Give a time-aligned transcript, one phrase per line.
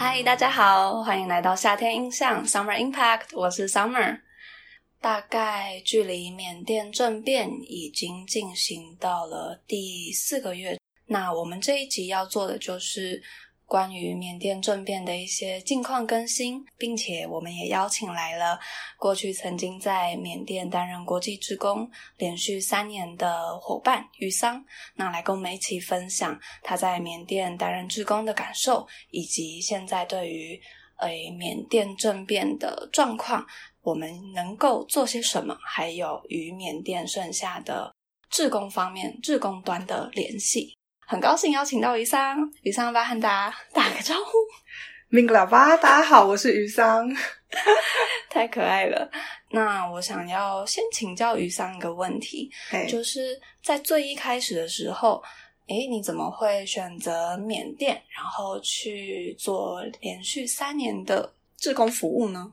[0.00, 4.20] 嗨，大家好，欢迎来到夏天印象 Summer Impact，我是 Summer。
[5.00, 13.20] 大概距离缅甸政变已经进行到了第四个月，那我们这一集要做的就是
[13.68, 18.58] 关于缅甸政变的一些近况更新，并且我们也邀请来了
[18.96, 30.58] 过去曾经在缅甸担任国际职工连续三年的伙伴于桑，那来跟我们一起分享他在缅甸担任职工的感受，以及现在对于
[31.00, 33.46] 诶缅甸政变的状况。
[33.82, 35.56] 我们能够做些什么？
[35.62, 37.94] 还有与缅甸剩下的
[38.28, 40.76] 志工方面、志工端的联系。
[41.10, 44.32] 很高兴邀请到于桑，于桑巴和大家打个招呼。
[45.08, 47.08] 明格拉巴，大家好，我是于桑，
[48.28, 49.10] 太可爱了。
[49.50, 52.50] 那我想要先请教于桑一个问题，
[52.90, 55.22] 就是在最一开始的时候，
[55.68, 62.52] 诶，你怎么会选择缅甸，然后去做连续三年的志工服务呢？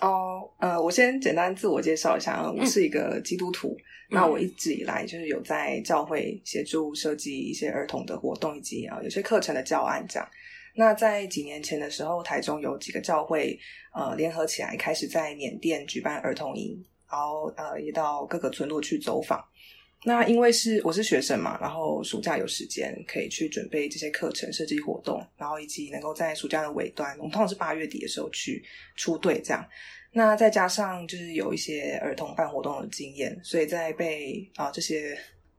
[0.00, 3.76] 哦，呃，我先简单自我介绍一下，我是一个基督徒。
[4.08, 10.28] 那我一直以来就是有在教会协助设计一些儿童的活动，以及啊有些课程的教案这样。
[10.74, 13.58] 那在几年前的时候，台中有几个教会
[13.94, 19.44] 呃联合起来，开始在缅甸举办儿童营，然后呃也到各个村落去走访。
[20.02, 28.64] 那因为是我是学生嘛，然后暑假有时间可以去准备这些课程、设计活动，然后以及能够在暑假的尾端，我们通常是八月底的时候去
[28.96, 29.62] 出队这样。
[30.12, 35.16] 那再加上就是有一些儿童办活动的经验，所以在被啊这些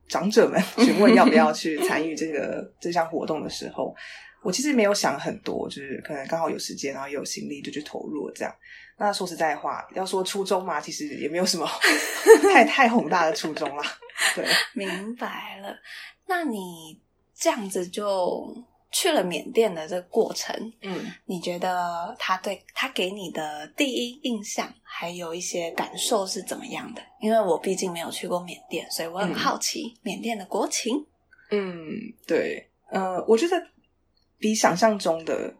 [0.08, 3.94] 长者们询问要不要去参与这个这项活动的时候，
[4.42, 8.52] 我其实没有想很多，就是可能刚好有时间，然后有心力就去投入这样。
[8.98, 11.66] 那说实在话，要说初衷嘛，其实也没有什么
[12.42, 13.84] 太太宏大的初衷啦。
[14.34, 15.76] 对，明白了。
[16.26, 17.00] 那你
[17.34, 18.56] 这样子就
[18.90, 27.02] 去了缅甸的这个过程，嗯，你觉得他对他给你的第一印象，还有一些感受是怎么样的？
[27.20, 31.06] 因为我毕竟没有去过缅甸，所以我很好奇缅甸的国情。
[31.50, 31.88] 嗯，
[32.26, 33.56] 对，呃，我觉得
[34.38, 35.54] 比想象中的。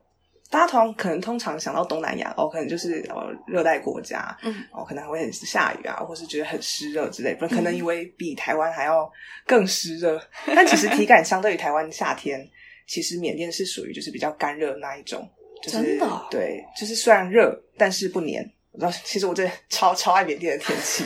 [0.52, 9.10] 大家通可能通常想到东南亚哦，可能就是呃热带国家，嗯，哦可能还会很下雨啊，或是觉得很湿热之类，不可能以为比台湾还要
[9.46, 10.20] 更湿热。
[10.54, 12.46] 但其实体感相对于台湾夏天，
[12.86, 15.26] 其实缅甸是属于就是比较干热那一种，
[15.62, 15.98] 就是
[16.30, 18.46] 对，就是虽然热，但是不黏。
[18.78, 21.04] 然后，其实我真的超超爱缅甸的天气。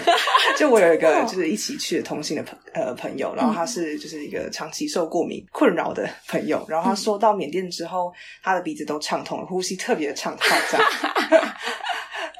[0.56, 6.65] 就我有一个就是一起去的同性的朋呃朋友，然后他是就是一个长期受过敏困扰的朋友。
[6.69, 10.60] 然后他说到缅甸之后，他的鼻子都畅通了，呼吸特别的畅快。
[10.71, 10.87] 这样。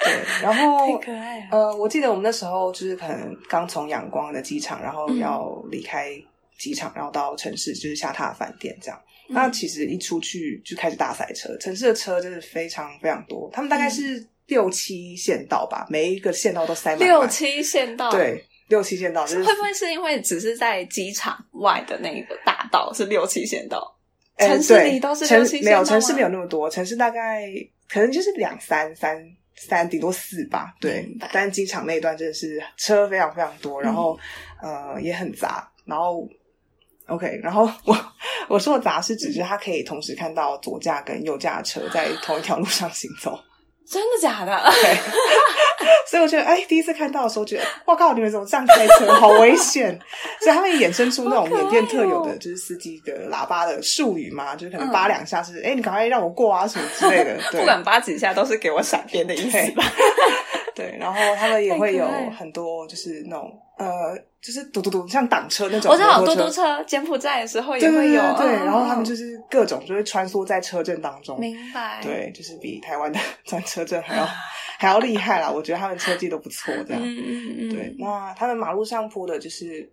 [0.05, 1.01] 对，然后。
[1.51, 6.11] 呃，我记得我们那时候就是可能刚从阳光的机场，然后要离开
[6.57, 9.01] 机场，然后到城市就是下榻饭店这样。
[9.29, 13.51] 那其实一出去就开始大塞车，城市的车真的非常非常多。
[13.53, 14.25] 他们大概是。
[14.47, 16.99] 六七线道吧，每一个线道都塞满。
[17.01, 19.27] 六七线道，对，六七线道。
[19.27, 23.97] 会不会是因为只是在机场外的那个大道是六七线道？
[24.39, 27.49] 城市里都是六七线道没有，城市没有那么多，城市大概
[27.89, 29.17] 可能就是两三三
[29.57, 30.75] 三，顶多四吧。
[30.81, 34.19] 对，但机场那一段真的是车非常非常多，然后
[34.63, 35.69] 呃也很杂。
[35.87, 36.29] 然后
[37.07, 37.97] OK，然后我
[38.49, 43.39] 我说的杂是指是它可以同时看到左驾跟右驾车在同一条路上行走。
[43.89, 44.61] 真的假的？
[44.73, 44.97] 对，
[46.11, 49.99] 所以我觉得，哎，第一次看到的时候，觉得，哇靠，你们怎么这样开车，好危险！
[50.43, 57.39] 所以他们衍生出那种缅甸特有的，就是司机的喇叭的术语嘛，就是可能扒两下是，哎，你赶快让我过啊，什么之类的。
[57.53, 59.85] 不管扒几下，都是给我闪边的意思吧。
[60.75, 62.07] 对，然后他们也会有
[62.39, 63.87] 很多，就是那种呃，
[64.47, 65.91] 就是嘟嘟嘟，像挡车那种。
[65.91, 68.23] 我知道嘟嘟车，柬埔寨的时候也会有。
[68.37, 71.41] 对，然后他们就是各种就会穿梭在车阵当中。
[71.41, 72.01] 明白。
[72.01, 74.25] 对，就是比台湾的 转车阵还要
[74.79, 75.51] 还要厉害啦。
[75.51, 77.03] 我觉得他们车技都不错，这样。
[77.03, 77.75] 嗯嗯嗯。
[77.75, 79.91] 对，那他们马路上铺的就是。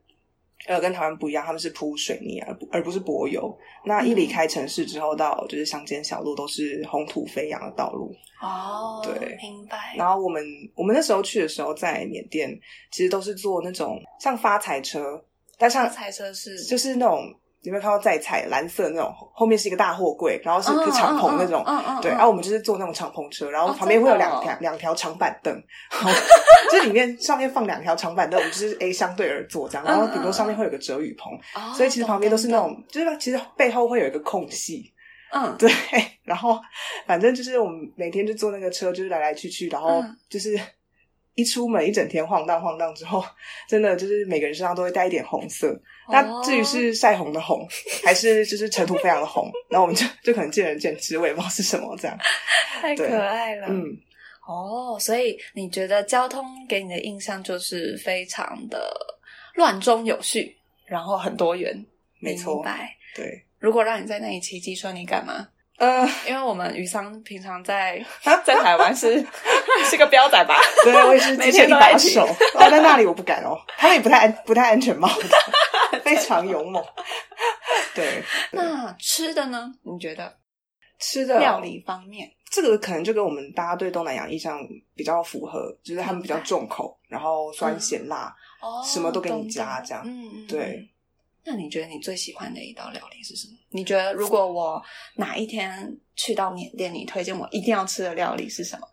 [0.66, 3.54] 呃，跟台湾不一样，他们是铺水泥而不而不是柏油。
[3.84, 8.16] 那一离开城市之后，到就是乡间小路都是红土飞扬的道路。
[8.44, 9.96] 哦，对，明白。
[9.98, 10.44] 然后我们
[10.76, 12.50] 我们那时候去的时候，在缅甸
[12.92, 15.24] 其实都是坐那种像发财车，
[15.58, 17.34] 但发财车是就是那种。
[17.64, 19.10] 有没有看到在彩蓝色那种？
[19.34, 21.64] 后面是一个大货柜，然后是个敞篷那种。
[22.02, 25.64] 对，然后我们就是坐那种敞篷车，然后旁边会有两条两条长板凳
[26.70, 31.32] 这里面上面放两条长板凳，我们就是 A 相对而坐这样，然后顶多上面会有个遮雨棚，
[31.74, 34.92] 所以其实旁边都是那种，就是其实背后会有一个空隙。
[35.34, 35.70] 嗯，对。
[36.24, 36.58] 然后
[37.06, 40.58] 反正就是我们每天就坐那个车，就是来来去去，然后就是
[41.36, 43.24] 一出门一整天晃荡晃荡之后，
[43.68, 45.78] 真的就是每个人身上都会带一点红色。
[46.10, 47.68] 那至于是晒红的红，
[48.06, 52.18] 还是就是尘土非常的红，那我们就就可能见仁见智，我也不知道是什么这样。
[52.82, 53.86] 太可爱了，嗯，
[54.48, 58.94] 哦，所以你觉得交通给你的印象就是非常的
[59.56, 61.86] 乱中有序，然后很多元，
[62.20, 62.90] 没错明白。
[63.16, 65.48] 对，如果让你在那里骑机车，你敢吗？
[65.78, 67.98] 呃，因为我们余桑平常在
[68.44, 69.26] 在台湾是
[69.90, 70.54] 是个彪仔吧？
[70.84, 72.26] 对我也是每机车一把手，
[72.56, 76.84] 哦，在那里我不敢哦，他们也不太安不太安全帽的， 非常勇猛。
[77.96, 78.22] 对，
[78.52, 79.74] 那吃的呢？
[79.84, 80.38] 你觉得
[81.00, 82.30] 吃的料理方面？
[82.52, 84.60] 这个可能就跟我们大家对东南亚印象
[84.94, 90.90] 比较符合，就是他们比较重口，然后酸咸辣，哦什么都给你加这样嗯嗯，对嗯。
[91.46, 93.54] 那你觉得你最喜欢的一道料理是什么？
[93.70, 94.82] 你觉得如果我
[95.16, 98.88] 哪一天去到缅甸，你推荐我一定要吃的料理是什么？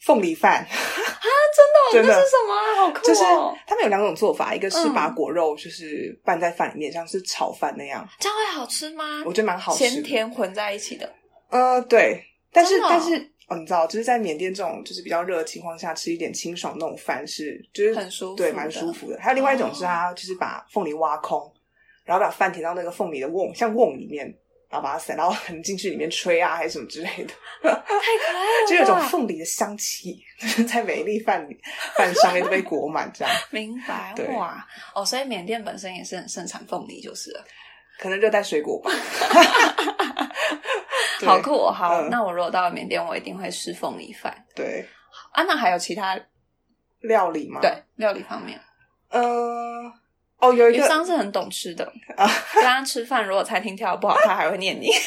[0.00, 2.76] 凤梨饭，真真的那是什么啊？
[2.76, 3.02] 好酷哦！
[3.04, 3.20] 就是
[3.66, 9.22] 他们有两种做法，一个是把嗯果肉就是拌在饭里面，像是炒饭那样，这样会好吃吗？
[9.24, 9.90] 我觉得蛮好吃的。
[9.90, 11.14] 咸甜混在一起的。
[11.50, 13.16] 呃，对，但是哦但是
[13.46, 19.20] 哦，你知道，就是在缅甸这种就是比较热的情况下，吃一点清爽那种饭是就是很舒服对，蛮舒服的。
[19.20, 21.51] 还有另外一种是它就是把凤梨挖空，
[22.04, 24.26] 然后把饭填到那个凤梨的瓮，像瓮里面，
[24.68, 31.56] 然后把它塞，然后可能进去里面吹啊，还是什么之类的，太可爱了， 就有一种凤梨的香气，就是在每一粒饭里
[31.96, 37.44] 饭上面都被裹满，这样明白对哇哦，所以缅甸本身也是很盛产凤梨，就是了。
[37.98, 38.90] 可能热带水果吧。
[41.24, 41.70] 好酷哦！
[41.70, 44.84] 好，嗯那我如果到了缅甸，我一定会吃凤梨饭对，
[45.30, 45.44] 啊。
[45.44, 46.18] 那还有其他
[47.02, 48.60] 料理吗，对，料理方面，
[49.10, 49.92] 呃，
[50.42, 51.84] 哦，有一余个桑是很懂吃的。
[52.16, 54.90] 啊， 跟他吃饭，如果餐厅跳的不好，他还会念你。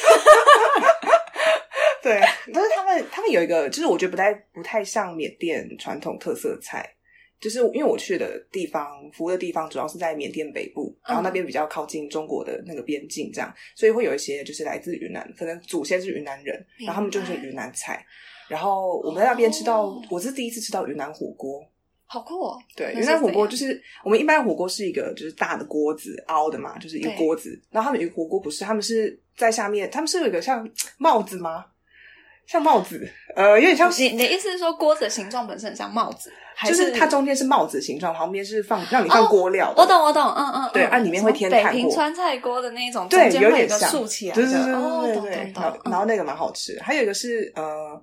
[2.02, 2.22] 对，
[2.54, 6.88] 但是他们他们有一个，就是我觉得不太不太像缅甸传统特色菜，
[7.42, 18.06] 就是因为我去的地方服务的地方主要是在缅甸北部，然后那边比较靠近中国的那个边境，这样，所以会有一些就是来自云南，可能祖先是云南人，然后他们就是云南菜。
[18.48, 21.60] 然后我们在那边吃到，哦我是第一次吃到云南火锅。
[22.08, 22.58] 好酷哦！
[22.76, 27.60] 对，那云南火锅就是我们一般火锅是一个就是大的锅子凹的嘛，就是一个锅子。
[27.72, 30.68] 然后他们有一个火锅不是，他们是在下面，他们是有一个像
[30.98, 31.66] 帽子吗？
[32.48, 39.82] 像帽子，呃，有点像你你的意思是说锅子的形状本身很像帽子，还就是它中间是帽子的形状，旁边是放让你放哦锅料的。
[39.82, 48.00] 我懂我懂，嗯嗯，嗯对啊里面会添炭北平川菜锅的那种，对，有点像竖起来的，对对对然后那个蛮好吃，还有一个是呃，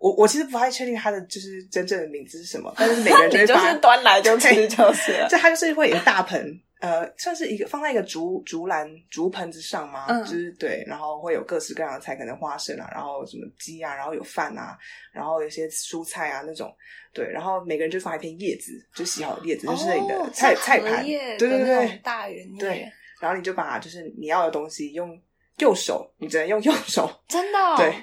[0.00, 5.28] 我我其实不太确定它的就是真正的名字是什么，但是每个人就 是端来就 吃就是了。
[5.28, 14.78] 这它就是会有一个大盆，呃，算是一个放在一个竹竹篮竹盆子上嘛，嗯就是对，然后会有各式各样的菜，可能花生啊，然后什么鸡啊，然后有饭啊，
[15.12, 16.74] 然后有些蔬菜啊那种，
[17.12, 25.20] 对，然后每个人就放一片叶子，就洗好的叶子，就是那你的哦菜、菜盘，叶对对对大圆叶，对，然后你就把就是你要的东西用
[25.58, 27.94] 右手，你只能用右手，真的哦对，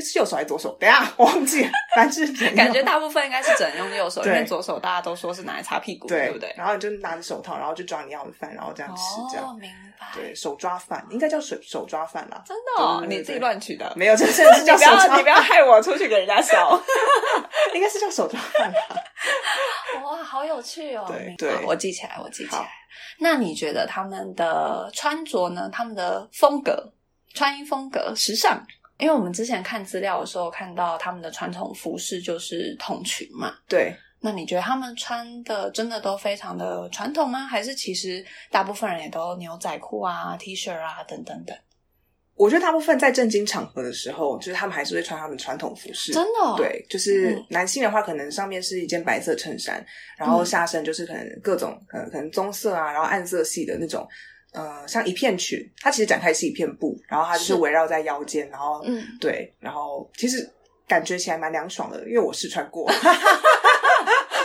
[0.00, 0.76] 是右手还是左手？
[0.80, 6.54] 等一下我 忘记了，反正感觉大部分应该是只能用右手，因对为左手大家都说是拿来擦屁股的，对对不对？
[6.56, 10.06] 然后你就拿着手套，然后就抓你要的饭，然后这样吃，这样哦，明白。
[10.14, 12.42] 对，手抓饭应该叫手手抓饭啦。
[12.46, 13.92] 真的哦，对对对你自己乱取的。
[13.96, 16.80] 没有，这真的是叫手抓不要，你不要害我出去给人家笑。
[17.74, 18.78] 应该是叫手抓饭吧。
[20.04, 21.04] 哇，好有趣哦！
[21.08, 22.68] 对对我记起来，我记起好来。
[23.18, 25.70] 那你觉得他们的穿着呢？
[25.72, 26.92] 他们的风格、
[27.32, 28.62] 穿衣风格、时尚？
[28.98, 33.54] 因为我们之前看资料的时候看到他们的传统服饰就是筒裙嘛。
[33.68, 37.46] 对，那你觉得他们穿的真的都非常的传统吗？
[37.46, 41.56] 还是其实大部分人也都牛仔裤啊、T 恤啊等等等？
[42.36, 46.12] 我觉得大部分在正经场合的时候，就是他们还是会穿他们传统服饰。
[46.12, 49.84] 真的、哦？，对，就是嗯男性的话，可能上面是一件白色衬衫，
[50.18, 54.04] 然后下身就是可能各种呃可能棕色啊，然后暗色系的那种，
[54.54, 60.48] 呃，像一片裙，它其实展开是一片布，然后它就是是围绕在腰间，然后嗯，对，然后其实
[60.86, 62.84] 感觉起来蛮凉爽的，因为我试穿过。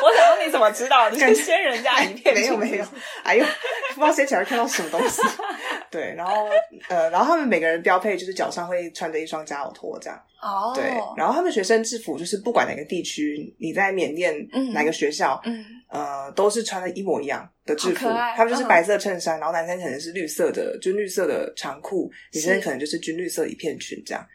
[0.01, 1.09] 我想问你怎么知道？
[1.09, 2.85] 你是掀人家一片没有没有，
[3.23, 3.45] 哎呦，
[3.93, 5.21] 不知道掀起来看到什么东西。
[5.91, 6.47] 对，然后
[6.89, 10.19] 呃，然后他们每个人标配就是脚上会穿着一双夹脚拖这样。
[10.41, 10.83] 哦，对，
[11.17, 24.25] 然后他们学生制服就是不管哪个地区，你在缅甸嗯哪个学校，嗯，呃，都是穿的一模一样的制服他们就是白色衬衫，然后男生可能是绿色的军绿色的长裤，女生可能就是军绿色一片裙这样。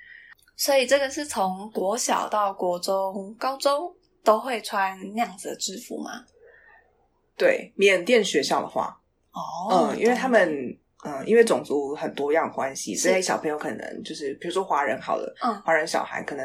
[0.57, 3.93] 所以这个是从国小到国中、高中
[4.23, 6.25] 都会穿那样子的制服吗？
[7.37, 8.97] 对，缅甸学校的话，
[9.33, 16.45] 哦嗯，因为他们嗯，因为种族很多样关系，所以小朋友可能就是比如说华人好了，嗯华人小孩可能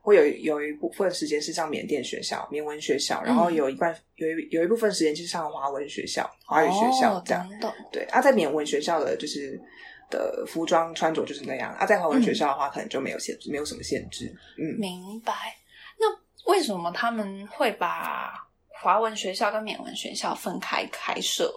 [0.00, 7.46] 会有有一部分时间是上缅甸学校、缅文学校，然后有一半有一有一部分时间就是上华文学校、华语学校哦这样。
[7.92, 9.60] 对，啊，在缅文学校的就是
[10.08, 14.32] 的服装穿着就是那样，啊，在华文学校的话，可能就没有限制，没有什么限制。
[14.56, 15.32] 嗯，明白。
[15.98, 16.06] 那
[16.50, 18.32] 为什么他们会把
[18.68, 21.52] 华文学校跟缅文学校分开开设？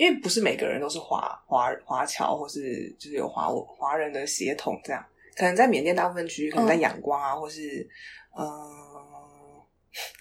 [0.00, 5.04] 因为不是每个人都是华华华侨，或是就是有华华人的血统这样。
[5.36, 7.86] 可能在缅甸大部分区域，可能在仰光啊，或是
[8.34, 9.62] 嗯、呃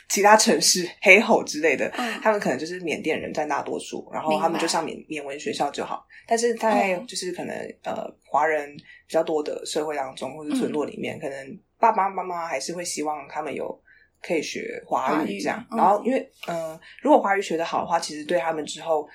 [0.10, 6.06] 其他城市黑吼之类的，嗯他们可能就是缅甸人占大多数，然后他们就上缅缅文学校就好。
[6.28, 13.82] 但是在嗯就是可能呃华人比较多的社会当中，或者村落里面，嗯可能爸爸妈妈还是会希望他们有
[14.22, 15.66] 可以学华华语语这样。
[15.72, 19.08] 嗯然后因为嗯、呃如果华语学得好的话，其实对他们之后。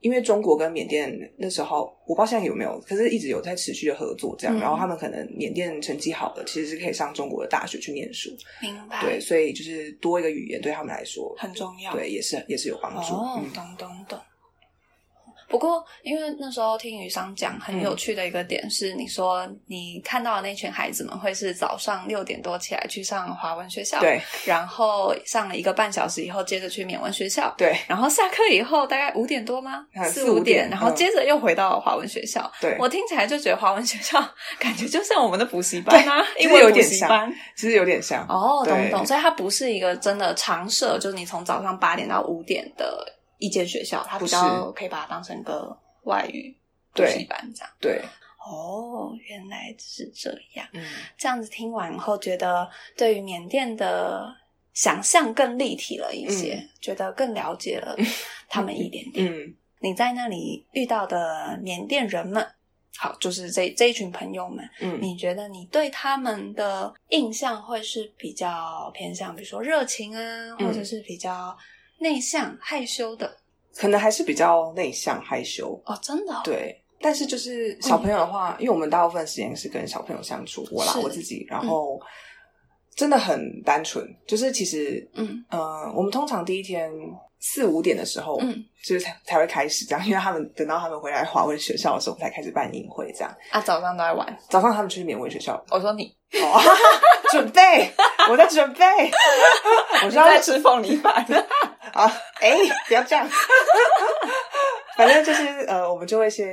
[0.00, 4.56] 因为中国跟缅甸那时候，我不知道现在有没有，可是一直有在持续的合作这样。
[4.56, 8.30] 嗯然后他们可能缅甸成绩好的，其实是可以上中国的大学去念书。
[8.62, 11.92] 明白，对，所以就是多一个语言对他们来说很重要。
[11.92, 13.14] 对，也是也是有帮助。
[13.14, 14.18] 哦，嗯懂懂懂。
[15.48, 29.84] 不过，因为那时候听雨商讲，很有趣的一个点是，你说你看到的那群孩子们会是早上六点多起来去上华文学校，，对然后上了一个半小时以后，接着去缅文学校，对然后下课以后大概五点多吗？
[29.94, 32.50] 嗯四四五点然后嗯接着又回到华文学校。
[32.60, 34.22] 对，我听起来就觉得华文学校
[34.58, 37.32] 感觉就像我们的补习班啊，对英文补有点像。
[37.56, 38.26] 其实有点像。
[38.28, 43.04] 哦，懂懂，所以它不是一个真的常设，就是你从早上八点到五点的
[43.38, 46.54] 一间学校，他比较可以把它当成一个外语
[46.92, 47.72] 补习班这样。
[47.80, 48.02] 对，
[48.44, 50.66] 哦，原来是这样。
[50.72, 50.84] 嗯，
[51.16, 54.34] 这样子听完后，觉得对于缅甸的
[54.72, 57.96] 想象更立体了一些，觉得更了解了
[58.48, 59.26] 他们一点点。
[59.32, 62.44] 嗯，你在那里遇到的缅甸人们，
[62.96, 70.20] 好，就是这这一群朋友们，嗯，你觉得你对他们的印象会是比较偏向，比如说热情啊，
[70.58, 71.56] 嗯或者是比较
[71.98, 73.36] 内向、害羞的？
[73.76, 75.80] 可能还是比较内向害羞。
[75.86, 82.00] 哦，真的、哦，对，但是就是小朋友的话，因为我们大部分时间是跟小朋友相处，我啦我自己，然后
[82.96, 86.90] 真的很单纯，就是其实，嗯呃，我们通常第一天
[87.38, 93.32] 四五点的时候，嗯，就是才才会开始这样，因为他们等到他们回来华文学校的时候，才开始办营会这样。
[93.50, 94.38] 啊，早上都在玩。
[94.48, 96.60] 早上他们去缅文学校，我说你，哦，
[97.30, 97.92] 准备，
[98.28, 98.84] 我在准备，
[100.02, 101.24] 我你知道在吃凤梨饭。
[101.98, 103.28] 啊，哎、不要这样。
[104.96, 106.46] 反正就是呃，我们就会先，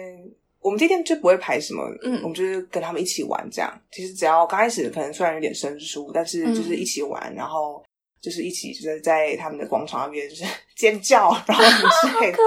[0.59, 3.81] 我们第一天就不会排什么，嗯我们就是跟他们一起玩这样。
[3.91, 7.83] 其实只要刚开始可能虽然有点生疏，但是嗯就是一起玩，然后
[8.21, 10.43] 就是一起就是在他们的广场那边就是
[10.75, 12.37] 尖叫，然后什么之类的。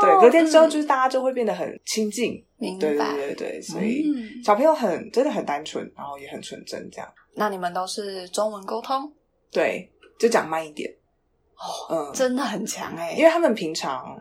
[0.00, 2.44] 对，隔天之后嗯就是大家就会变得很亲近。
[2.58, 3.06] 明对对。
[3.14, 7.08] 对对，所以嗯小朋友很真的很单纯，然后也很纯真，这样。
[7.34, 9.12] 那你们都是中文沟通，
[9.52, 9.88] 对，
[10.18, 10.90] 就讲慢一点。
[11.56, 14.16] 哦，嗯，真的很强哎、因为他们平常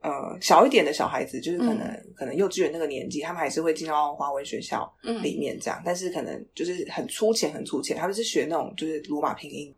[0.00, 2.06] 呃小一点的小孩子，就是可能、嗯。
[2.16, 5.22] 可能幼稚园那个年纪，他们还是会进到华文学校嗯。
[5.22, 9.74] 里面这样，但是可能就是很粗浅很粗浅，他们是学那种就是罗马拼音，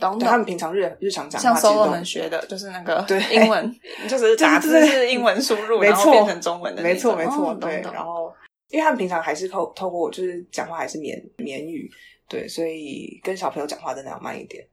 [0.00, 0.44] 懂对他们。
[0.44, 3.20] 平常日日常讲话其实们学的，就是那个对。
[3.30, 5.96] 英文， 就是打字是英文输入，没错。
[5.96, 8.32] 然后变成中文的没错没错，哦对，然后
[8.70, 11.88] 因为他们平常还是透透过就是讲话还是缅缅语，
[12.28, 14.66] 对，所以跟小朋友讲话真的要慢一点。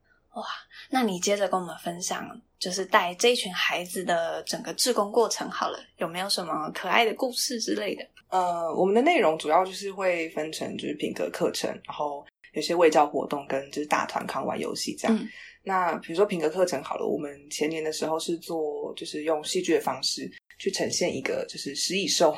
[0.92, 2.30] 那你接着跟我们分享，
[2.60, 8.06] 就是带这一群孩子的整个志工过程好了，有没有什么可爱的故事之类的？
[8.28, 15.18] 呃，我们的内容主要就是会分成就是品格课程，然后有些卫教活动跟就是大团康玩游戏这样。
[15.18, 15.28] 嗯
[15.64, 22.36] 那比如说品格课程好了，我们前年的时候是做就是用戏剧的方式去呈现一个就是食蚁兽，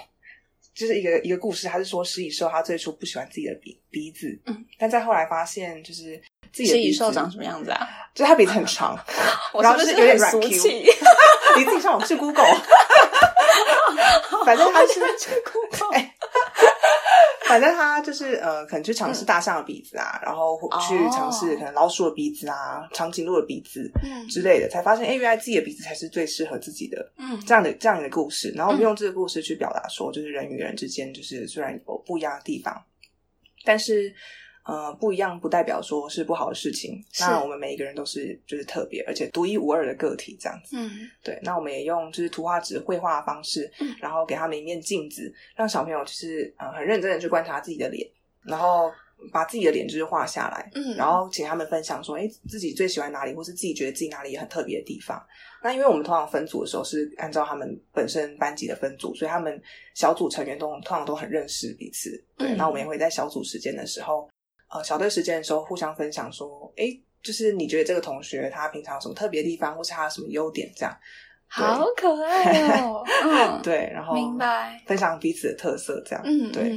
[0.74, 1.68] 就是一个一个故事。
[1.68, 6.20] 他是说食蚁兽他最初不喜欢自己的鼻鼻子，嗯，但在后来发现就是
[6.52, 7.88] 自己的食蚁鼻子兽长什么样子啊？
[8.14, 8.98] 就是他鼻子很长，
[9.62, 10.70] 然后就是有点俗 Q 气？
[11.58, 12.46] 你自己上网去 Google，
[14.46, 16.16] 反正他是去 Google 哎
[17.48, 24.28] 反正他就是呃，可能去尝试大象的鼻子啊，然后去尝试可能老鼠的鼻子啊、长颈鹿的鼻子嗯。
[24.28, 27.40] 之类的，才发现哎，原来自己的鼻子才是最适合自己的嗯。
[27.46, 28.52] 这样的这样的故事。
[28.56, 32.82] 然后我们用这个故事去表达说，就是人与人之间，就是虽然有不一样的地方，
[33.66, 34.14] 但是
[34.66, 37.04] 呃，不一样不代表说是不好的事情。
[37.12, 40.78] 是那我们每一个人都是就是特别而且独一无二的个体，这样子。
[40.78, 40.90] 嗯
[41.22, 48.10] 对，那我们也用就是图画纸绘画的方式，嗯然后给他们一面镜子，让小朋友就是呃很认真的去观察自己的脸，
[48.44, 48.90] 然后
[49.32, 55.22] 把自己的脸就是画下来，嗯然后请他们分享说，哎，自己最喜欢哪里，或是自己觉得自己哪里也很特别的地方。
[55.62, 59.62] 那因为我们通常分组的时候是按照他们本身班级的分组，所以他们
[59.94, 62.12] 小组成员都通常都很认识彼此。
[62.38, 64.30] 对，嗯那我们也会在小组时间的时候。
[64.74, 66.86] 呃小队时间的时候互相分享说，哎，
[67.22, 70.98] 就是你觉得这个同学他平常有什么特别地方，或是他有什么优点，这样。
[71.48, 76.76] 好可爱哦， 嗯，对，然后明白分享彼此的特色，这样，嗯，对。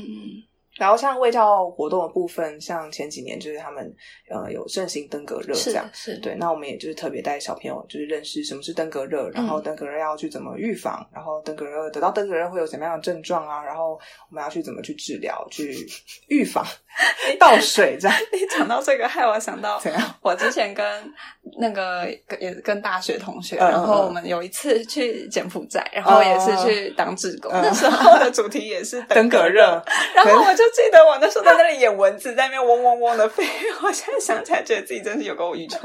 [0.79, 3.91] 然后像卫教活动的部分，像前几年就是他们
[4.29, 6.35] 呃有盛行登革热这样，是对。
[6.35, 13.99] 那我们也就是特别带小朋友就是认识什么是登革热，然后登革热要去怎么预防，然后登革热得到登革热会有什么样的症状啊，然后
[14.29, 15.89] 我们要去怎么去治疗、去
[16.29, 16.63] 预防
[17.39, 18.17] 倒水这样。
[18.33, 20.15] 你讲到这个，害我想到怎样？
[20.23, 21.15] 我之前跟
[21.59, 22.09] 那个
[22.41, 29.63] 也跟大学同学，嗯然后我们有一次去柬埔寨，然后也是去当志工，嗯那时候的主题也是登革热，
[30.17, 33.45] 然后我就记得我那时候在那里演蚊子，在那边嗡嗡嗡的飞。
[33.83, 35.81] 我现在想起来，觉得自己真是有够愚蠢，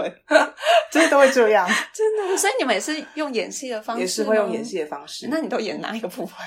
[0.89, 2.38] 真的都会这样，真的。
[2.38, 4.62] 所以你们也是用演戏的方式，也是会用演。
[4.62, 5.27] 戏的方式。
[5.32, 6.38] 那你都演哪一个部分？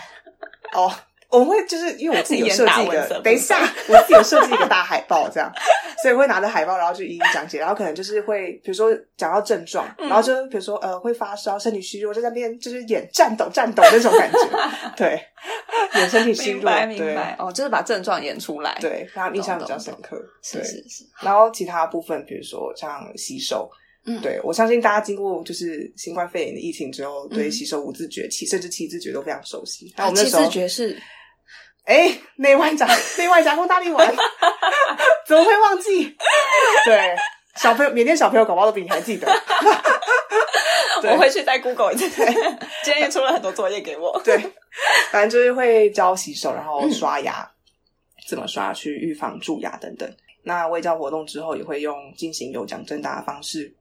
[0.73, 0.91] 哦，
[1.35, 5.53] 我们会就是因为我自己有设计一个，等一下， 我自己有设计一个大海报，这样，
[6.03, 10.09] 所以会拿着海报，然后去一一讲解，然后可能就是会，比如说讲到症状，嗯。
[10.09, 14.39] 然后就比如说呃会发烧、身体虚弱，就在那边就是演颤抖、颤抖那种感觉，
[14.97, 15.21] 对，
[15.97, 17.15] 演身体虚弱，明白明对。
[17.15, 20.63] 白哦，就是把症状演出来。，对，让他印象比较深刻，是。
[20.65, 23.69] 是是，然后其他部分，比如说像吸收，
[24.07, 24.21] 嗯。
[24.21, 27.53] 对我相信大家经过就是新冠肺炎的疫情之后，对嗯。
[27.53, 29.93] 洗手五字诀、七甚至七字诀都非常熟悉。
[29.97, 30.97] 那我们那时候字诀是
[31.85, 32.87] 哎，内外夹
[33.19, 34.07] 内外夹攻大力丸，
[35.27, 36.17] 怎么会忘记？
[36.87, 37.15] 对，
[37.57, 39.27] 小朋友缅甸小朋友搞不好都比你还记得。
[41.03, 42.09] 对我回去再 Google 一次。
[42.09, 44.19] 今天也出了很多作业给我。
[44.25, 44.39] 对，
[45.13, 47.47] 反正就是会教洗手，然嗯后刷牙，
[48.27, 50.11] 怎么刷去预防蛀牙等等。
[50.43, 53.75] 那卫教活动之后，也会用进行有奖征答的方式，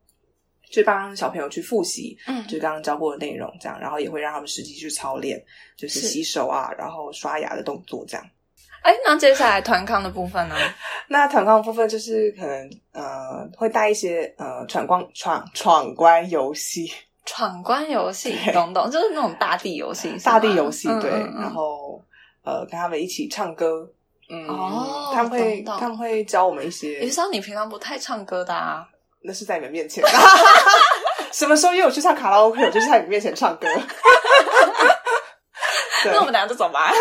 [0.74, 5.40] 去帮小朋友去复习，嗯就是刚刚教过的内容，这样，然后也会让他们实际去操练，
[5.78, 8.26] 就是是洗手啊，然后刷牙的动作这样。
[8.82, 10.56] 哎，那接下来团康的部分呢？
[11.08, 16.92] 那团康部分就是可能呃会带一些呃闯关闯闯关游戏，
[17.24, 22.04] 闯关游戏， 对懂懂，就是那种大地游戏，大地游戏对，嗯嗯嗯然后
[22.44, 23.88] 呃跟他们一起唱歌，
[24.30, 28.86] 嗯，哦他们会他们会教我们一些于，桑，你平常不太唱歌的啊？
[29.24, 30.04] 那是在你们面前，
[31.32, 33.68] 什么时候约我去唱卡拉 OK，我就是在你们面前唱歌。
[36.04, 36.92] 对那我们等下就走吧。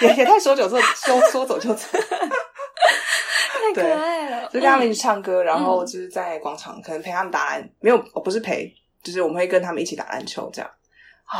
[0.00, 10.70] 也也太说走就说说走就走， 太可爱了，就跟他们一起唱歌，然后就是在广场可能陪他们打篮，没有我不是陪，就是我们会跟他们一起打篮球这样。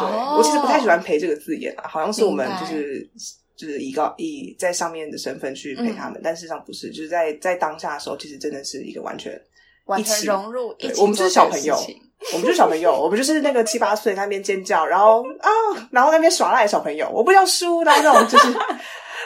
[0.00, 3.08] 对、哦我其实不太喜欢“陪”这个字眼啊，好像是我们就是
[3.56, 9.40] 就是以高以在上面的身份去陪他们，但事实上不是，就是在在当下的时候，其实真的是一个完全
[9.86, 11.74] 完全融入一起，对我们就是小朋友，
[12.34, 15.48] 我们就是小朋友，我们就是那个七八岁那边尖叫，然后啊，
[15.90, 18.58] 然后那边耍赖的小朋友，我不要输，然后那种就是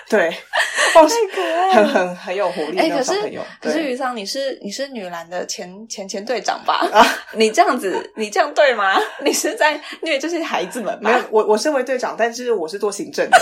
[0.08, 0.34] 对，
[0.92, 1.72] 放太可爱。
[1.72, 3.40] 很很很有活力的那种小朋友。
[3.60, 6.88] 可是对于桑，你是你是女篮的前前前队长吧？
[6.92, 8.98] 啊你这样子，你这样对吗？
[9.24, 11.18] 你是在虐这些孩子们没有？
[11.30, 13.38] 我我身为队长，但是我是做行政的，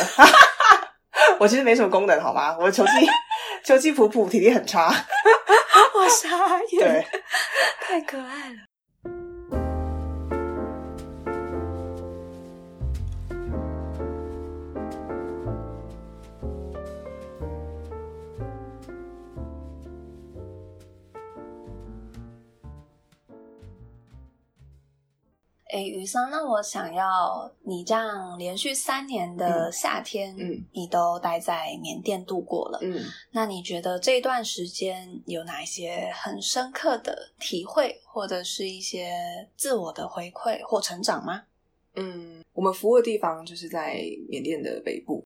[1.40, 2.56] 我其实没什么功能，好吗？
[2.60, 2.90] 我球技
[3.64, 4.88] 球技普普，体力很差。
[5.94, 6.28] 我傻
[6.72, 7.06] 眼，对，
[7.80, 8.67] 太可爱了。
[25.68, 32.78] 哎，雨桑，那我想要你这样连续三年的夏天，嗯你都待在缅甸度过了。
[32.80, 33.00] 嗯，
[33.32, 39.12] 那你觉得这一段时间有哪一些很深刻的体会，或者是一些
[39.56, 41.42] 自我的回馈或成长吗？
[41.96, 45.22] 嗯，我们服务的地方就是在缅甸的北部。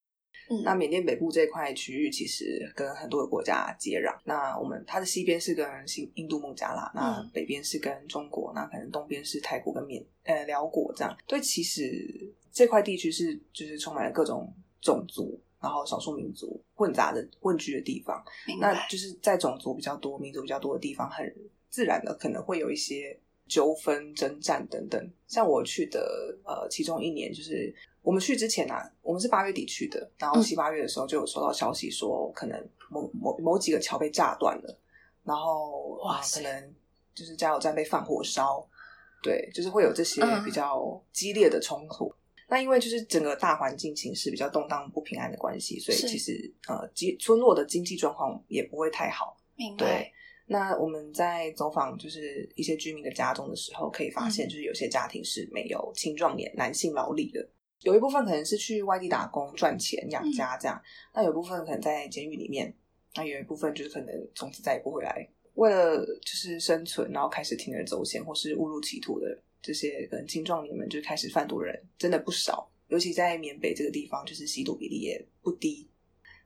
[0.51, 4.17] 嗯那缅甸北部这块区域其实跟很多的国家接壤。
[4.25, 11.17] 那我们它的西边是跟新印度孟加拉，那嗯北边是跟中国，那可能东边是泰国跟缅呃辽国这样。
[11.27, 18.23] 对，其实这块地区是就是充满了各种种族，然后少数民族混杂的混居的地方。
[18.61, 21.35] 那就是在种族比较多、民族比较多的地方，很
[21.69, 23.19] 自然的可能会有一些
[23.53, 25.11] 纠纷、征战等等。
[25.27, 34.79] 像我去的呃，其中一年就是我们去之前啊，我们是八月底去的，然后嗯七八月的时候就有收到消息说，可能某某某几个桥被炸断了，
[35.23, 36.75] 然后哇、可能
[37.15, 38.67] 就是加油站被放火烧，
[39.23, 42.11] 对，就是会有这些嗯比较激烈的冲突。
[42.49, 49.37] 那因为就是整个大环境情势比较动荡不平安的关系，所以其实呃，经村落的经济状况也不会太好。
[49.55, 50.13] 明白对，，
[50.53, 54.49] 那我们在走访就是一些居民的家中的时候，可以发现，嗯。
[54.51, 57.49] 就是有些家庭是没有青壮年男性劳力的，
[57.81, 60.81] 有一部分可能是去外地打工赚钱养家这样，
[61.15, 62.73] 那有一部分可能在监狱里面
[63.15, 75.89] 那有一部分就是可能从此再也不回来，为了就是生存，然后开始铤而走险或是误入歧途的这些可能青壮年们，就开始贩毒人真的不少，尤其在缅北这个地方，就是吸毒比例也不低。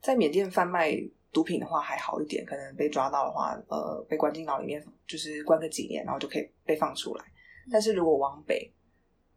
[0.01, 0.91] 在缅甸贩卖
[1.37, 7.23] 毒品的话还好一点，可能被抓到的话，呃，被关进牢里面，就是关个几年，然后就可以被放出来。
[7.71, 8.73] 但是如果往北，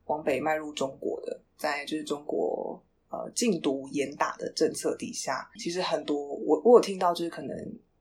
[0.06, 7.54] 往北迈入中国的，在就是中国呃禁毒严打的政策底下，其实很多我我有听到就是可能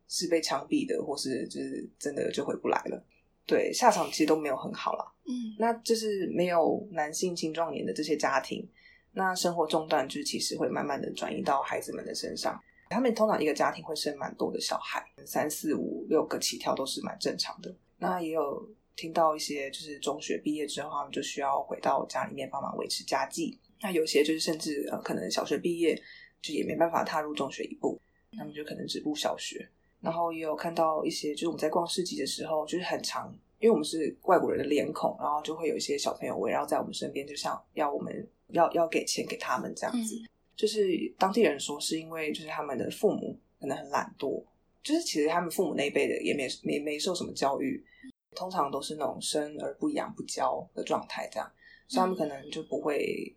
[0.08, 3.04] 是被枪毙的，或是就是真的就回不来了。
[3.46, 5.14] 对，下场其实都没有很好了。
[5.26, 8.66] 嗯，那就是没有男性青壮年的这些家庭，
[9.12, 12.58] 那生活重担就其实会慢慢的转移到孩子们的身上。
[12.90, 17.74] 他们通常一个家庭会生蛮多的小孩，三四五六个起跳都是蛮正常的。
[17.98, 23.58] 那也有听到一些就是中学毕业之后，他们就需要回到家里面帮忙维持家计。
[23.82, 25.96] 那有些就是甚至呃可能小学毕业
[26.42, 28.00] 就也没办法踏入中学一步，
[28.38, 29.70] 他们就可能只步小学。
[30.02, 40.16] 然后也有看到一些就是我们在逛市集的时候，就是很长，因为我们是外国人的脸孔，然后就会有一些小朋友围绕在我们身边，就像要我们要要给钱给他们这样子。
[40.60, 40.84] 就是
[41.18, 44.44] 当地人说，是因为就是他们的父母可能很懒惰，
[44.84, 47.82] 就是其实他们父母那一辈的也没没没受什么教育，
[48.36, 51.50] 通常都是那种生而不养不教的状态，这样，
[51.88, 53.34] 所以他们可能就不会，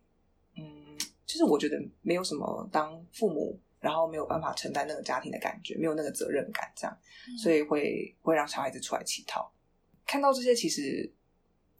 [0.56, 6.98] 嗯，就是我觉得没有什么当父母，然后没有办法承担那个家庭的感觉，没有那个责任感，这样，
[7.38, 9.48] 所以会会让小孩子出来乞讨。
[10.04, 11.08] 看到这些，其实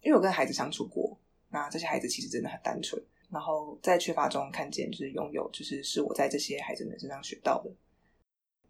[0.01, 3.03] 因为我跟孩子相处过，那这些孩子其实真的很单纯。
[3.33, 7.71] 然后在缺乏中看见，就是拥有，就是是我在这些孩子们身上学到的。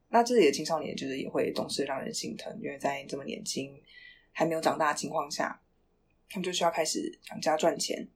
[0.08, 3.78] 那这里的青少年就是也会总是让人心疼，因为在这么年轻
[4.32, 5.62] 还没有长大的情况下，
[6.30, 8.08] 他们就需要开始养家赚钱。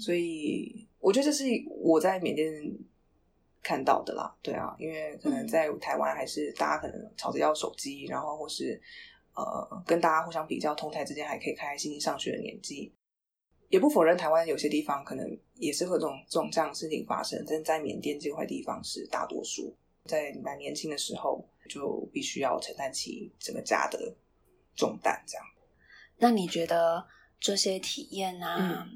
[0.00, 2.52] 所以我觉得这是我在缅甸
[3.62, 4.34] 看到的啦。
[4.42, 8.80] 对啊，因为可能在台湾还是大家可能吵着要手机，然后或是
[9.34, 12.92] 呃跟大家互相比较，同台之间还可以开开心心上学的年纪。
[13.74, 24.14] 也不否认台湾有些地方可能也是会这种这种这样的事情发生，但在缅甸这块地方是大多数，在蛮年轻的时候就必须要承担起整个家的
[24.76, 25.20] 重担。
[25.26, 25.44] 这样，
[26.18, 27.04] 那你觉得
[27.40, 28.88] 这些体验啊？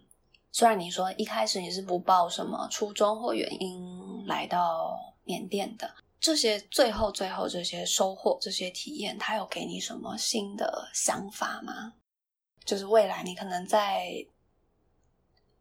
[0.53, 11.95] 虽然你说一开始你是不报什么初衷或原因来到缅甸的，这些最后最后这些收获、这些体验，它有给你什么新的想法吗？
[12.65, 14.25] 就是未来你可能在。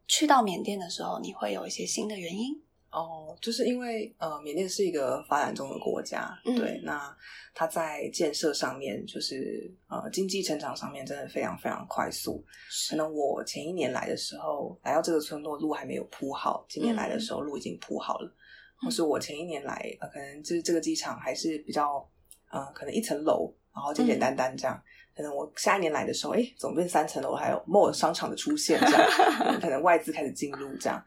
[0.07, 7.15] 去到缅甸的时候，你会有一些新的原因哦，就是因为呃，缅甸是一个发展中的国家，对，那
[7.53, 12.43] 它在建设上面，就是呃，经济成长上面真的非常非常快速。
[12.89, 18.33] 可能我前一年来的时候，来到这个村落路还没有铺好，今年来的时候路已经铺好了。
[18.79, 22.07] 或是我前一年来，呃，可能就是这个机场还是比较
[22.49, 24.81] 呃，可能一层楼，然后简简单单这样。
[25.17, 29.09] 可能我下一年来的时候，哎，总变三层楼，还有 mall 商场的出现，这样
[29.59, 31.03] 可能外资开始进入，这样。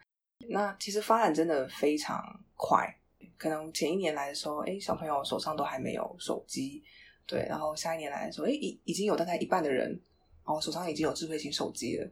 [0.48, 2.20] 那其实发展真的非常
[2.56, 2.92] 快。
[3.38, 6.82] 可能前一年来的时候，哎，小朋友手上都还没有手机，
[7.24, 7.46] 对。
[7.48, 9.88] 然后下一年来的时候，哎，已已经有大概一半的人，
[10.44, 12.10] 然后手上已经有智慧型手机了。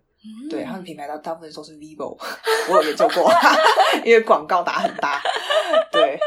[0.49, 2.17] 对，他们品牌大大部分都是 vivo，
[2.71, 3.29] 我有研究过，
[4.07, 5.21] 因为广告打很大。
[5.91, 6.19] 对，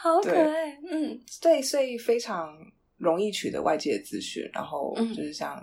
[0.00, 0.76] 好可爱。
[0.90, 2.56] 嗯，对，所以非常。
[2.98, 5.58] 容易取得外界的资讯，然后就是像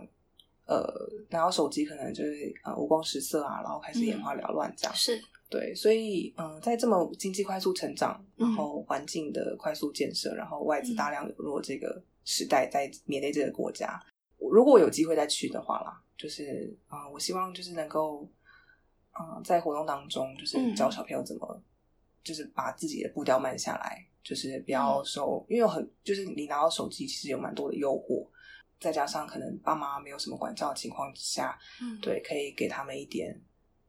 [0.66, 0.84] 呃，
[1.30, 4.96] 然后手机可能就是呃五光十色啊，然后开始眼花缭乱这样。
[4.96, 5.22] 是。
[5.48, 14.04] 对，所以嗯，在这么经济快速成长，然后环境的快速建设，然后外资大量流入这个时代，在缅甸这个国家，
[14.40, 18.28] 如果有机会再去的话啦，就是啊，我希望就是能够
[19.20, 21.55] 嗯，在活动当中，就是教小朋友怎么，
[22.26, 24.06] 就是把自己的步调慢下来。
[24.26, 28.28] 就是不要受，因为很就是你拿到手机，其实有蛮多的诱惑，
[28.80, 33.40] 再加上可能爸妈没有什么管教的情况之下，嗯，对，可以给他们一点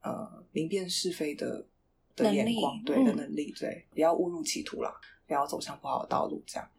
[0.02, 1.66] 呃明辨是非的
[2.14, 4.94] 的眼光，对的能力，对，不要误入歧途啦，
[5.26, 6.70] 不要走向不好的道路，这样，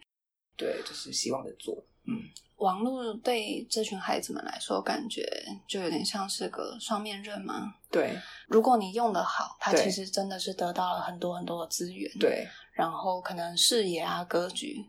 [0.56, 2.30] 对，就是希望的做，嗯。
[2.58, 5.28] 网络对这群孩子们来说，感觉
[5.68, 7.74] 就有点像是个双面刃吗？
[7.92, 8.18] 对，
[8.48, 12.12] 如果你用的好，它其实真的是得到了很多很多的资源。
[12.20, 12.48] 对。
[12.74, 14.86] 然后可能视野啊格局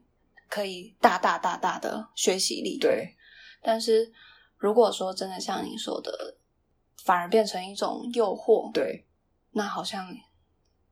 [0.46, 3.14] 可以大大大大的学习力，对。
[3.62, 4.12] 但是
[4.56, 6.36] 如果说真的像你说的，
[7.04, 9.06] 反而变成一种诱惑，对，
[9.52, 10.14] 那好像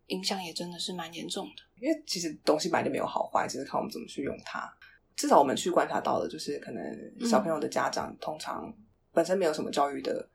[0.07, 1.63] 影响也真的是蛮严重的。
[1.81, 4.71] 因为其实东西本来就没有好坏，只是看我们怎么去用它。
[5.17, 8.73] 至少我们去观察到的，就是可能小朋友的家长通常
[9.13, 10.29] 本身没有什么教育的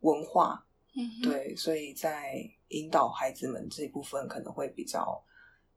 [0.00, 2.34] 文化，嗯，对，所以在
[2.68, 5.24] 引导孩子们这一部分可能会比较。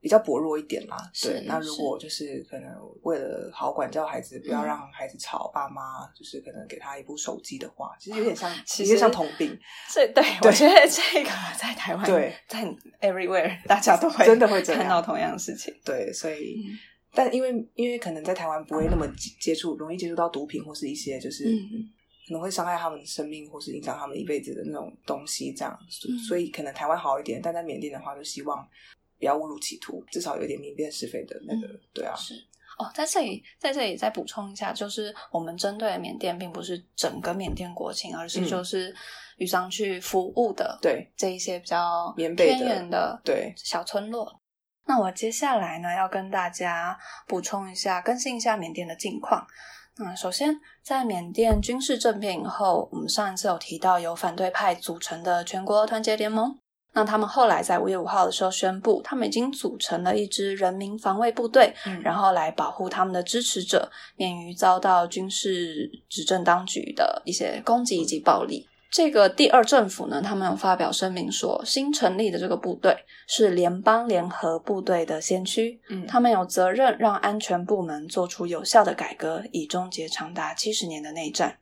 [0.03, 0.97] 比较薄弱一点啦。
[1.13, 2.69] 是对，那如果就是可能
[3.03, 9.57] 为了好管教孩子，不要嗯让孩子吵爸妈，就是可能给他一部手机的话，其实有点像， 其有点像实通病，
[9.95, 12.65] 这对我觉得这个在台湾，对，在
[12.99, 15.73] everywhere 大家都会真的会看到同样的事情。
[15.85, 16.65] 对，所以。
[16.67, 16.77] 嗯
[17.13, 21.89] 但因为因为可能在台湾不会那么接接触，容易接触到毒品或是一些就是嗯。
[22.25, 25.77] 可能会伤害他们的生命或是影响他们一辈子的那种东西，这样，
[26.25, 28.65] 所以可能台湾好一点，但在缅甸的话，就希望
[29.19, 32.33] 不要误入歧途，至少有一点明辨是非的那个，对啊，是。
[32.79, 38.47] 哦，在这里，在这里再补充一下，就是我们针对缅甸，并不是整个缅甸国情，而是嗯。
[38.47, 38.95] 就是
[39.35, 41.05] 渔商去服务的对。
[41.17, 43.53] 这一些比较偏远的对。
[43.57, 44.39] 小村落。
[44.85, 49.45] 那我接下来呢，要跟大家补充一下，更新一下缅甸的近况。
[49.97, 56.57] 那首先，在缅甸军事政变以后，我们上一次有提到由反对派组成的全国团结联盟。
[56.95, 68.67] 那他们后来在五月五号的时候宣布，他们已经组成了一支人民防卫部队，嗯然后来保护他们的支持者免于遭到军事执政当局的一些攻击以及暴力。
[68.93, 72.95] 这个第二政府呢，他们有发表声明说，新成立的这个部队
[73.27, 81.57] 是联邦联合部队的先驱，嗯他们有责任让安全部门做出有效的改革，以终结长达七十年的内战。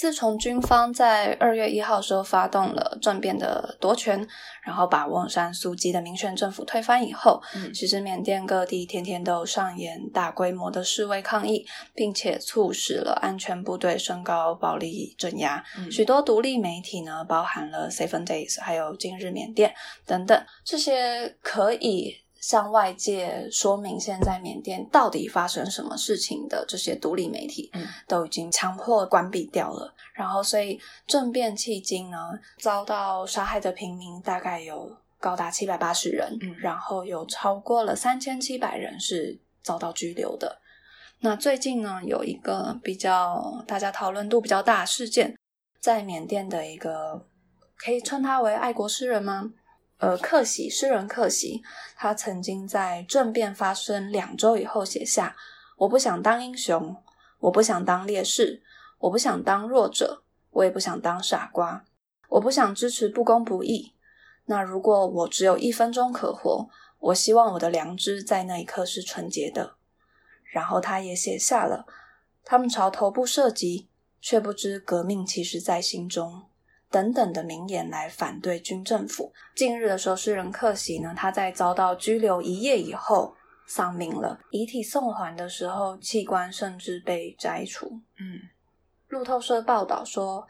[0.00, 4.26] 自从军方在二月一号的时候发动了政变的夺权，
[4.62, 15.62] 然后把翁山苏基的民选政府推翻以后，嗯其实缅甸各地天天都上演大规模的示威抗议，并且促使了安全部队升高暴力镇压。
[15.76, 19.74] 嗯许多独立媒体呢，包含了 Seven Days、还有今日缅甸
[20.06, 29.94] 等等，这些可以向外界说明现在缅甸到底发生什么事情的这些独立媒体，嗯都已经强迫关闭掉了。
[30.14, 32.16] 然后，所以政变迄今呢，
[32.58, 40.60] 遭到杀害的平民大概有高达七百八十人，嗯然后有超过了三千七百人是遭到拘留的。
[41.20, 45.36] 那最近呢，有一个比较大家讨论度比较大的事件，
[45.78, 47.26] 在缅甸的一个
[47.76, 49.52] 可以称他为爱国诗人吗？
[50.00, 51.62] 呃，克喜诗人克喜，
[51.94, 55.36] 他曾经在政变发生两周以后写下
[55.76, 56.96] ：“我不想当英雄，
[57.40, 58.62] 我不想当烈士，
[59.00, 61.84] 我不想当弱者，我也不想当傻瓜，
[62.30, 63.92] 我不想支持不公不义。
[64.46, 69.74] 那如果我只有一分钟可活，我希望我的良知在那一刻是纯洁的。”
[70.50, 71.84] 然后他也写下了
[72.42, 73.90] ：“他们朝头部射击，
[74.22, 76.44] 却不知革命其实在心中。”
[76.90, 79.32] 等等的名言来反对军政府。
[79.54, 83.34] 近日的时候，诗人克喜呢，他在遭到拘留一夜以后
[83.66, 84.38] 丧命了。
[84.50, 87.86] 遗体送还的时候，器官甚至被摘除。
[88.18, 88.40] 嗯
[89.08, 90.46] 路透社报道说，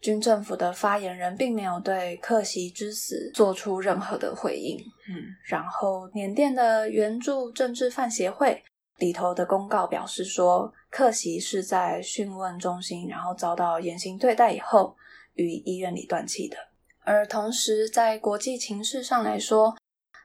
[0.00, 4.76] 军政府的发言人并没有对克喜之死做出任何的回应。
[5.08, 8.62] 嗯然后，缅甸的援助政治犯协会
[8.98, 14.96] 里头的公告表示说，克喜是在讯问中心，然后遭到严刑对待以后，
[15.40, 16.56] 于医院里断气的。
[17.00, 19.76] 而同时，在国际情势上来说，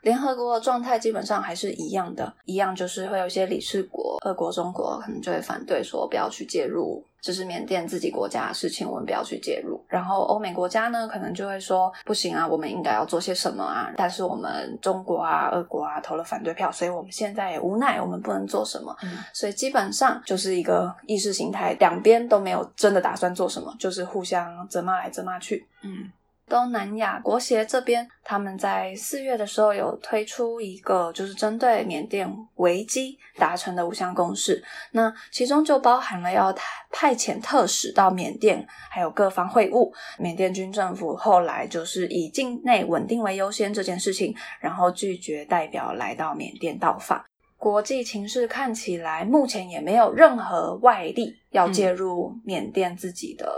[0.05, 9.83] 联合国的状态基本上还是一样的，一样就是会有一些理事国，俄国、中国可能就会反对说不要去介入，这是缅甸自己国家的事情，我们不要去介入。
[9.87, 13.91] 然后欧美国家呢，可能就会说不行啊，我们应该要做些什么啊？
[13.97, 18.95] 但是我们中国啊、俄国啊投了反对票，所以我们现在也无奈，我们不能做什么。
[19.01, 25.65] 嗯所以基本上就是一个意识形态，两边都没有真的打算做什么，就是互相责骂来责骂去。
[25.81, 26.11] 嗯
[26.47, 34.63] 东南亚国协这边，他们在四月的时候有推出一个，就是针对缅甸危机达成的五项共识。
[34.91, 36.55] 那其中就包含了要
[36.91, 39.91] 派遣特使到缅甸，还有各方会晤。
[40.19, 47.25] 缅甸军政府后来就是以境内稳定为优先这件事情，然后拒绝代表来到缅甸到访。
[47.57, 53.51] 国际情势看起来目前也没有任何外力要介入缅甸自己的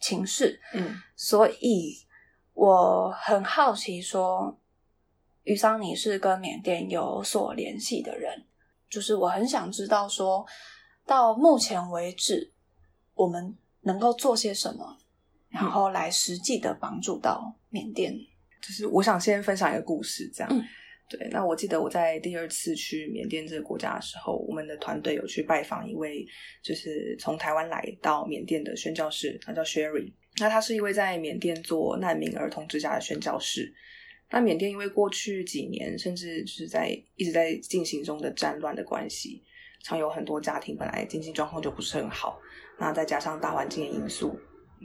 [0.00, 0.58] 情势。
[0.74, 1.94] 嗯所以
[2.58, 4.58] 我很好奇说，
[5.44, 8.44] 于桑你是跟缅甸有所联系的人，
[8.90, 10.44] 就是我很想知道说，
[11.06, 12.52] 到目前为止，
[13.14, 14.98] 我们能够做些什么，
[15.50, 18.12] 然后来实际的帮助到缅甸。
[18.60, 20.50] 就是我想先分享一个故事，这样。
[20.52, 20.60] 嗯
[21.10, 26.26] 对，那我记得我在第二次去缅甸这个国家的时候，我们的团队有去拜访一位
[26.62, 30.12] 就是从台湾来到缅甸的宣教士，他叫 Sherry。
[30.40, 33.74] 那他是一位在缅甸做难民儿童之家的宣教士。
[34.30, 39.42] 那缅甸因为过去几年甚至是在一直在进行中的战乱的关系，
[39.82, 42.38] 常有很多家庭本来经济状况就不是很好，
[42.78, 44.38] 那再加上大环境的因素，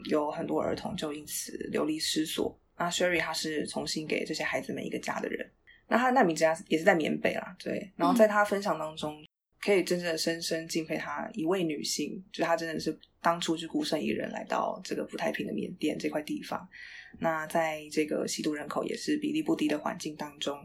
[0.10, 2.58] 有很多儿童就因此流离失所。
[2.78, 5.52] 那 Sherry 他是重新给这些孩子们一个家的人。
[5.88, 7.92] 那他的难民之家也是在缅北啦，对。
[7.98, 9.22] 然后在他分享当中，
[9.64, 16.68] 可以真正的深深敬佩她一位女性，就她真的是当初就孤身一人来到这个不太平的缅甸这块地方。
[17.20, 20.58] 那在这个吸毒人口也是比例不低的环境当中，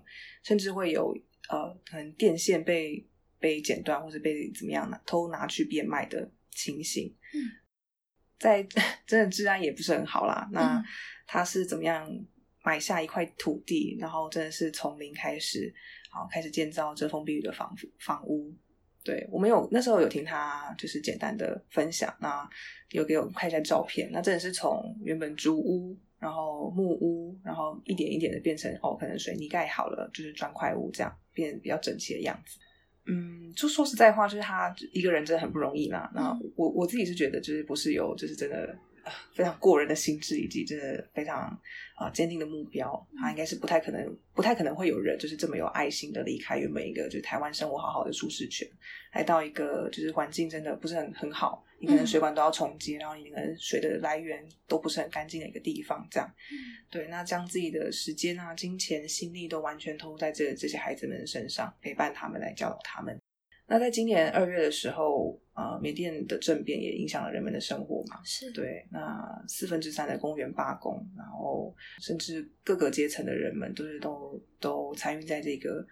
[0.43, 1.15] 甚至会有
[1.49, 3.07] 呃，可能电线被
[3.39, 7.15] 被剪断或者被怎么样呢，偷拿去变卖的情形。
[7.35, 7.39] 嗯，
[8.41, 8.67] 在
[9.07, 10.49] 真的治安也不是很好啦。
[10.51, 10.83] 那
[11.27, 12.11] 他是怎么样
[12.65, 15.73] 买下一块土地，然后真的是从零开始，
[16.11, 18.53] 好开始建造遮风避雨的房房屋。
[19.05, 22.49] 对我们有那时候有听他就是简单的分享，那
[22.91, 25.97] 有给我看一下照片，那真的是从原本竹屋。
[26.21, 32.59] 然后木屋，然后一点一点的变成哦，可能水泥盖好了，就是砖块屋这样，变比较整齐的样子。
[33.07, 36.11] 嗯，就说实在话，就是他一个人真的很不容易啦。
[36.13, 38.77] 那我我自己是觉得，就是不是有，就是真的
[39.35, 41.59] 非常过人的心智，以及真的非常
[41.97, 48.69] 啊坚定的目标，他应该是不太可能，不太可能会有人就是这么有爱心的离开原本一个就是台湾生活好好的舒适圈，
[49.13, 51.65] 来到一个就是环境真的不是很很好。
[51.81, 56.29] 你可能水管都要重接，然后你可能水的来源都不是很干净的一个地方，这样，
[56.91, 63.17] 对，那将自己的时间啊、金钱、心力都完全投入在这这些孩子们身上，陪伴他们，来教导他们。
[63.71, 75.87] 那在今年二月的时候，呃，缅甸的政变也影响了人们的生活嘛，是对，那四分之三的公园罢工，然后甚至各个阶层的人们都是都都参与在这个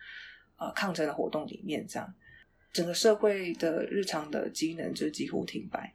[0.57, 2.15] 呃抗争的活动里面，这样。
[2.73, 5.95] 整个社会的日常的机能就几乎停摆。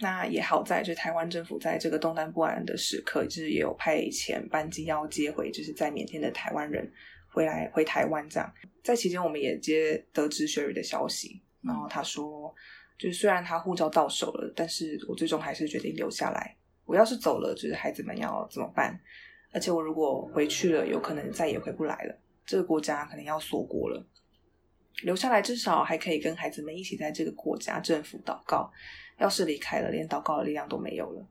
[0.00, 6.88] 那也好在，就台湾政府在这个动荡不安的时刻，就是也有派遣班机要接回，就是在缅甸的台湾人
[7.28, 8.52] 回来回台湾这样。
[8.82, 12.54] 在期间，我们也接得知 Sherry 的消息，然后他说，
[12.98, 16.56] 就是虽然他护照到手了，但是我最终还是决定留下来。
[16.84, 18.98] 我要是走了，就是孩子们要怎么办？
[19.52, 24.06] 而且我如果回去了，有可能再也回不来了，这个国家可能要锁国了。
[25.02, 28.70] 留下来，至少还可以跟孩子们一起在这个国家政府祷告。
[29.18, 31.28] 要是离开了，连祷告的力量都没有了，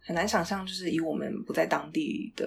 [0.00, 0.64] 很难想象。
[0.64, 2.46] 就是以我们不在当地的，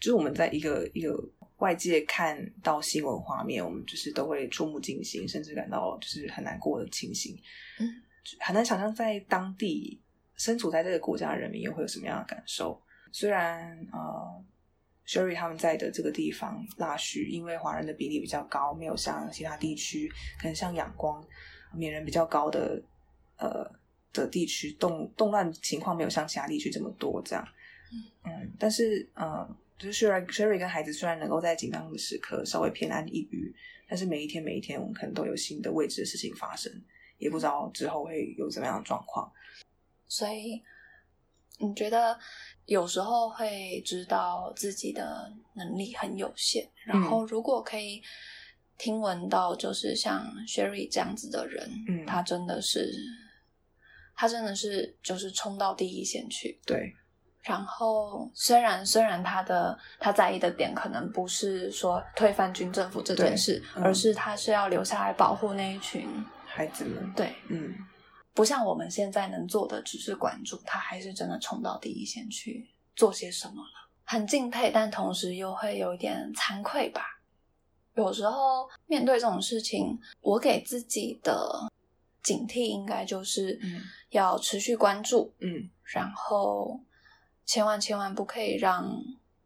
[0.00, 1.14] 就是我们在一个一个
[1.58, 7.36] 外界看到新闻画面，我们就是都会触目惊心，甚至感到就是很难过的情形。
[7.78, 8.02] 嗯，
[8.40, 10.00] 很难想象在当地
[10.36, 12.80] 身处在这个国家的人民又会有什么样的感受。
[13.12, 14.44] 虽然呃。
[15.08, 21.24] Sherry 他们在的这个地方，腊戌，因为华人的比例比较高，没有像其他地区，可能像仰光，
[21.72, 22.82] 缅人比较高的
[23.38, 23.64] 呃
[24.12, 27.48] 的地区，动动乱情况没有像其他地区这么多，这样。
[28.24, 33.54] 嗯，但是呃，就是 Sherry Sherry 跟孩子虽然能够在紧张的时刻稍微偏安一隅，
[33.88, 36.72] 但是每一天每一天，我们可能都有新的未知的事情发生，
[37.18, 39.30] 也不知道之后会有怎么样的状况。
[40.08, 40.62] 所以，
[41.58, 42.18] 你觉得？
[42.66, 48.02] 有时候会知道自己的能力很有限，然后如果可以
[48.76, 52.92] 听闻到，就是像 Sherry 这样子的人，嗯，他真的是，
[54.16, 56.92] 他真的是就是冲到第一线去，对。
[57.46, 66.08] 然后虽然虽然他的他在意的点可能不是说推翻军政府这件事，而是他是要留下来保护那一群
[66.44, 67.74] 孩子们，对，嗯。
[68.34, 77.00] 不像我们现在能做的只是关注，他还是真的冲到第一线去做些什么了，很敬佩，但同时又会有一点惭愧吧。
[77.94, 81.66] 有时候面对这种事情，我给自己的
[82.22, 83.58] 警惕应该就是
[84.10, 86.78] 要持续关注，嗯，然后
[87.46, 89.02] 千万千万不可以让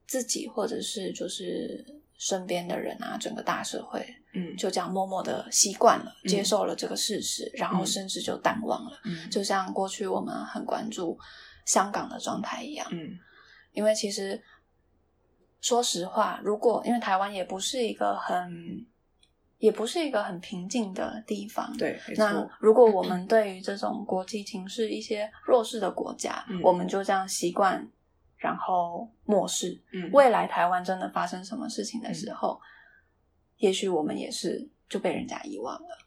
[0.07, 1.85] 自己或者是就是
[2.19, 4.17] 身边的人啊，整个大社会。
[4.33, 9.01] 嗯，就这样默默的习惯了，接受了这个事实，然后甚至就淡忘了。
[9.05, 11.19] 嗯，就像过去我们很关注
[11.67, 12.87] 香港的状态一样。
[12.93, 13.19] 嗯，
[13.73, 14.41] 因为其实
[15.61, 18.87] 说实话，如果因为台湾也不是一个很，
[19.61, 21.73] 也不是一个很平静的地方。
[21.77, 27.89] 对，那如果我们对于这种国际情势一些弱势的国家，我们就这样习惯，
[28.37, 29.81] 然后漠视。
[29.93, 32.61] 嗯，未来台湾真的发生什么事情的时候。
[33.59, 35.99] 也许我们也是就被人家遗忘了，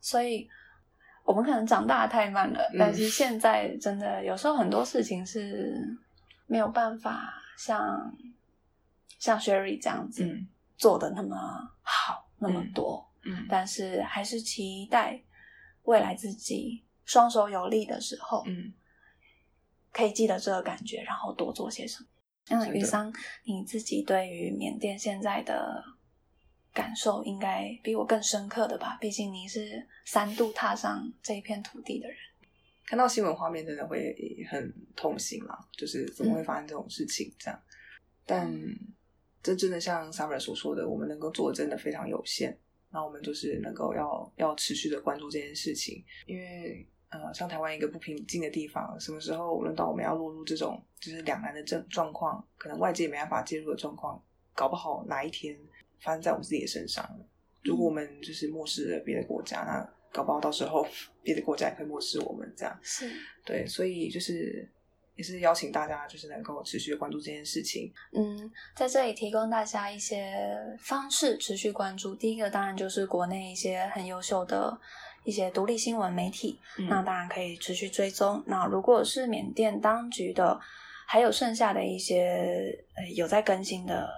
[0.00, 0.48] 所以
[1.24, 2.60] 我们可能长大太慢了。
[2.78, 5.78] 但是现在真的有时候很多事情是
[6.46, 8.16] 没有办法像
[9.18, 10.26] 像 Sherry 这样子
[10.78, 11.36] 做的那么
[11.82, 13.08] 好那么多。
[13.24, 15.22] 嗯，但是还是期待
[15.84, 18.74] 未来自己双手有力的时候，嗯，
[19.92, 22.08] 可以记得这个感觉，然后多做些什么。
[22.50, 23.10] 那于桑，
[23.44, 25.82] 你自己对于缅甸现在的？
[26.74, 32.16] 感受应该比我更深刻的吧，毕竟你是三度踏上这一片土地的人。
[32.86, 34.16] 看到新闻画面，真的会
[34.48, 37.62] 很痛心啦，就是怎么会发生这种事情这样？
[38.24, 38.50] 但
[39.42, 42.56] 这真的像 Summer 所说的，我们能够做的真的非常有限。
[42.90, 54.22] 那我们就是能够要要持续的关注这件事情，因为呃，像台湾一个不平静的地方，什么时候轮到我们要落入这种就是两难的状状况，可能外界没办法介入的状况，
[54.54, 55.58] 搞不好哪一天
[56.00, 57.02] 发生在我们自己的身上。
[57.62, 60.86] 如果我们就是漠视了别的国家，那搞不好到时候
[61.22, 62.52] 别的国家也会漠视我们。
[62.54, 63.10] 这样是
[63.44, 64.70] 对，所以就是
[65.14, 67.92] 也是邀请大家，就是能够持续的关注这件事情。
[68.12, 70.34] 嗯，在这里提供大家一些
[70.78, 72.14] 方式持续关注。
[72.14, 74.78] 第一个当然就是国内一些很优秀的
[75.24, 78.42] 一些独立新闻媒体，嗯那当然可以持续追踪。
[78.46, 80.58] 那如果是缅甸当局的，
[81.06, 84.08] 还有剩下的一些呃有在更新的，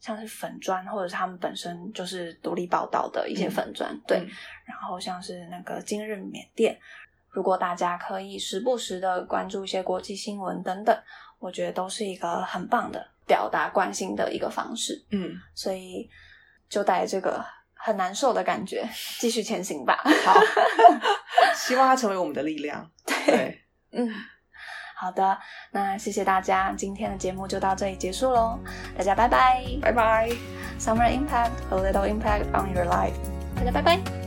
[0.00, 4.18] 像是粉砖或者是他们本身就是独立报道的一些粉砖，对。
[4.18, 4.28] 嗯
[4.68, 6.78] 然后像是那个今日缅甸，
[7.30, 10.96] 如果大家可以时不时的关注一些国际新闻等等，
[11.38, 15.04] 我觉得都是一个很棒的表达关心的一个方式。
[15.10, 16.08] 嗯，所以
[16.68, 20.02] 就带这个很难受的感觉继续前行吧。
[20.24, 20.40] 好，
[21.54, 22.90] 希望它成为我们的力量。
[23.06, 23.62] 对，
[23.92, 24.10] 嗯，
[24.96, 25.38] 好的，
[25.70, 28.58] 那谢谢大家，今天的节目就到这里结束喽，
[28.96, 29.62] 大家拜拜。
[29.80, 30.30] 拜拜。
[30.78, 33.14] Summer Impact, a little impact on your life，
[33.56, 34.17] 大家拜拜。